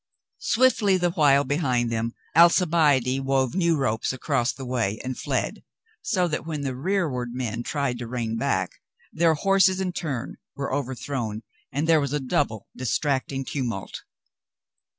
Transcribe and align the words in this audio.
Swiftly 0.39 0.97
the 0.97 1.11
while 1.11 1.43
behind 1.43 1.91
them 1.91 2.13
Alcibiade 2.35 3.19
wove 3.19 3.53
new 3.53 3.77
ropes 3.77 4.11
across 4.11 4.51
the 4.51 4.65
way 4.65 4.99
and 5.03 5.15
fled, 5.15 5.61
so 6.01 6.27
that 6.27 6.43
when 6.43 6.61
the 6.61 6.75
rearward 6.75 7.35
men 7.35 7.61
tried 7.61 7.99
to 7.99 8.07
rein 8.07 8.35
back, 8.35 8.71
their 9.13 9.35
horses 9.35 9.79
in 9.79 9.91
turn 9.93 10.37
were 10.55 10.73
overthrown, 10.73 11.43
and 11.71 11.85
there 11.87 12.01
was 12.01 12.13
a 12.13 12.19
double 12.19 12.67
dis 12.75 12.97
tracting 12.97 13.45
tumult. 13.45 14.01